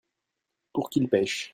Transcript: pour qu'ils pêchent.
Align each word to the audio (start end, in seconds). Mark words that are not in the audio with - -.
pour 0.73 0.89
qu'ils 0.89 1.07
pêchent. 1.07 1.49